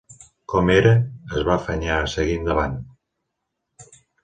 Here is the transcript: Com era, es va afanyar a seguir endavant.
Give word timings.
Com 0.53 0.71
era, 0.75 0.93
es 1.41 1.45
va 1.51 1.53
afanyar 1.59 1.99
a 1.99 2.09
seguir 2.15 2.41
endavant. 2.41 2.81